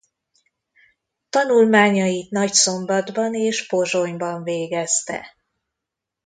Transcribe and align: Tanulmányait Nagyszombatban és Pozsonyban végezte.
Tanulmányait 1.29 2.29
Nagyszombatban 2.29 3.33
és 3.35 3.67
Pozsonyban 3.67 4.43
végezte. 4.43 5.35